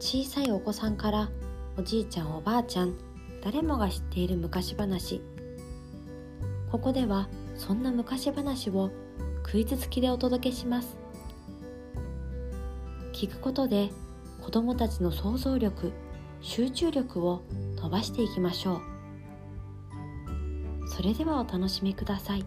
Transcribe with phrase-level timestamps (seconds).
[0.00, 1.28] 小さいお子さんから
[1.76, 2.94] おじいちゃんおばあちゃん
[3.44, 5.20] 誰もが知っている昔話。
[6.72, 8.90] ここではそんな昔話を
[9.42, 10.96] クイズ付きでお届けします。
[13.12, 13.90] 聞くことで
[14.40, 15.92] 子どもたちの想像力
[16.40, 17.42] 集中力を
[17.76, 18.80] 伸ばしていきましょう。
[20.88, 22.44] それではお楽しみください。